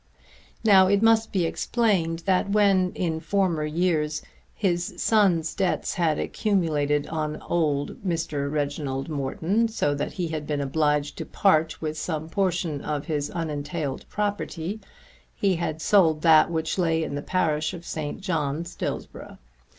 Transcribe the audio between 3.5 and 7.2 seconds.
years, his son's debts had accumulated